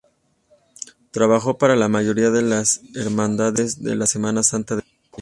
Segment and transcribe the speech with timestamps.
[1.11, 4.99] Trabajó para la mayoría de las Hermandades de la Semana Santa de Sevilla.